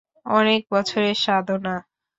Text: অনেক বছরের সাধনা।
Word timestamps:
অনেক 0.31 0.61
বছরের 0.73 1.15
সাধনা। 1.23 1.75